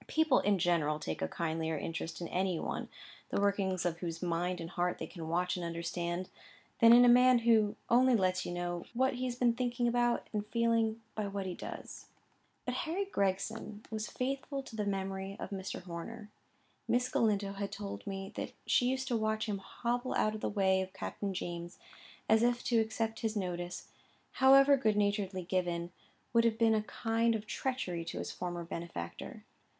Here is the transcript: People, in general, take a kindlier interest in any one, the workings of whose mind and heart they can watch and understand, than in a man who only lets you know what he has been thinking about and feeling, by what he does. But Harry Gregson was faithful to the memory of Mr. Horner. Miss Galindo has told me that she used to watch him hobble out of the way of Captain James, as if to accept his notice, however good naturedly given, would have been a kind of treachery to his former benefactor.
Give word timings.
People, 0.07 0.39
in 0.39 0.57
general, 0.57 0.97
take 0.97 1.21
a 1.21 1.27
kindlier 1.27 1.77
interest 1.77 2.21
in 2.21 2.27
any 2.29 2.59
one, 2.59 2.89
the 3.29 3.39
workings 3.39 3.85
of 3.85 3.99
whose 3.99 4.19
mind 4.23 4.59
and 4.59 4.71
heart 4.71 4.97
they 4.97 5.05
can 5.05 5.29
watch 5.29 5.55
and 5.55 5.63
understand, 5.63 6.27
than 6.79 6.91
in 6.91 7.05
a 7.05 7.07
man 7.07 7.37
who 7.37 7.75
only 7.87 8.15
lets 8.15 8.43
you 8.43 8.51
know 8.51 8.83
what 8.95 9.13
he 9.13 9.25
has 9.25 9.35
been 9.35 9.53
thinking 9.53 9.87
about 9.87 10.27
and 10.33 10.47
feeling, 10.47 10.99
by 11.13 11.27
what 11.27 11.45
he 11.45 11.53
does. 11.53 12.07
But 12.65 12.73
Harry 12.73 13.05
Gregson 13.05 13.83
was 13.91 14.09
faithful 14.09 14.63
to 14.63 14.75
the 14.75 14.87
memory 14.87 15.37
of 15.39 15.51
Mr. 15.51 15.83
Horner. 15.83 16.31
Miss 16.87 17.07
Galindo 17.07 17.53
has 17.53 17.69
told 17.69 18.07
me 18.07 18.31
that 18.33 18.53
she 18.65 18.87
used 18.87 19.07
to 19.09 19.15
watch 19.15 19.45
him 19.45 19.59
hobble 19.59 20.15
out 20.15 20.33
of 20.33 20.41
the 20.41 20.49
way 20.49 20.81
of 20.81 20.93
Captain 20.93 21.31
James, 21.31 21.77
as 22.27 22.41
if 22.41 22.63
to 22.63 22.79
accept 22.79 23.19
his 23.19 23.35
notice, 23.35 23.87
however 24.41 24.77
good 24.77 24.97
naturedly 24.97 25.43
given, 25.47 25.91
would 26.33 26.43
have 26.43 26.57
been 26.57 26.73
a 26.73 26.81
kind 26.81 27.35
of 27.35 27.45
treachery 27.45 28.03
to 28.05 28.17
his 28.17 28.31
former 28.31 28.63
benefactor. 28.63 29.43